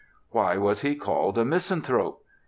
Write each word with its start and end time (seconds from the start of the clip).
Why 0.31 0.57
was 0.57 0.81
he 0.81 0.95
called 0.95 1.37
a 1.37 1.45
misanthrope? 1.45 2.25